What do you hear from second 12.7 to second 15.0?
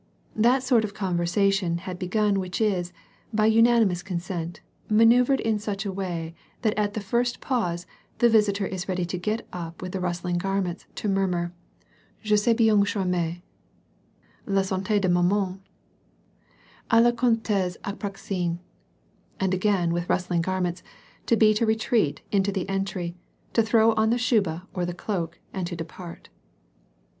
charme— la saute